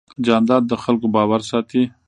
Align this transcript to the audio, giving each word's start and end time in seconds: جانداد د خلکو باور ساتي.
جانداد 0.25 0.63
د 0.67 0.73
خلکو 0.83 1.07
باور 1.15 1.41
ساتي. 1.51 1.83